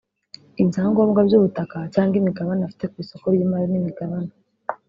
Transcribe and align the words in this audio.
ibyangombwa 0.61 1.19
by’ubutaka 1.27 1.77
cyangwa 1.93 2.15
imigabane 2.21 2.61
afite 2.65 2.85
ku 2.91 2.95
isoko 3.03 3.25
ry’imari 3.33 3.67
n’imigabane 3.69 4.33